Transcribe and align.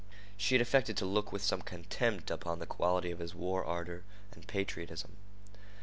She 0.35 0.55
had 0.55 0.63
affected 0.63 0.97
to 0.97 1.05
look 1.05 1.31
with 1.31 1.43
some 1.43 1.61
contempt 1.61 2.31
upon 2.31 2.57
the 2.57 2.65
quality 2.65 3.11
of 3.11 3.19
his 3.19 3.35
war 3.35 3.63
ardor 3.63 4.03
and 4.31 4.47
patriotism. 4.47 5.15